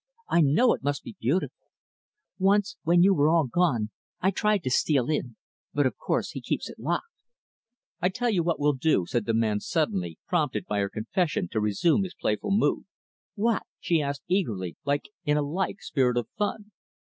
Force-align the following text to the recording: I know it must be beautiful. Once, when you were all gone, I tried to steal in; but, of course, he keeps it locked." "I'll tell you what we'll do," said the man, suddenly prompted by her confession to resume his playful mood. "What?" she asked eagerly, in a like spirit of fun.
I 0.27 0.41
know 0.41 0.73
it 0.73 0.81
must 0.81 1.03
be 1.03 1.15
beautiful. 1.19 1.67
Once, 2.39 2.75
when 2.81 3.03
you 3.03 3.13
were 3.13 3.29
all 3.29 3.45
gone, 3.45 3.91
I 4.19 4.31
tried 4.31 4.63
to 4.63 4.71
steal 4.71 5.11
in; 5.11 5.35
but, 5.75 5.85
of 5.85 5.95
course, 5.99 6.31
he 6.31 6.41
keeps 6.41 6.67
it 6.71 6.79
locked." 6.79 7.05
"I'll 8.01 8.09
tell 8.09 8.31
you 8.31 8.41
what 8.41 8.59
we'll 8.59 8.73
do," 8.73 9.05
said 9.05 9.27
the 9.27 9.35
man, 9.35 9.59
suddenly 9.59 10.17
prompted 10.27 10.65
by 10.65 10.79
her 10.79 10.89
confession 10.89 11.49
to 11.51 11.59
resume 11.61 12.01
his 12.03 12.15
playful 12.19 12.49
mood. 12.49 12.85
"What?" 13.35 13.61
she 13.79 14.01
asked 14.01 14.23
eagerly, 14.27 14.75
in 15.23 15.37
a 15.37 15.43
like 15.43 15.83
spirit 15.83 16.17
of 16.17 16.27
fun. 16.35 16.71